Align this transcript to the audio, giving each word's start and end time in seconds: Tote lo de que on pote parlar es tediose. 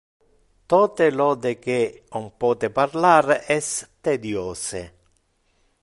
Tote 0.71 1.09
lo 1.17 1.27
de 1.43 1.51
que 1.65 1.77
on 2.21 2.25
pote 2.39 2.67
parlar 2.79 3.25
es 3.59 3.67
tediose. 4.05 4.83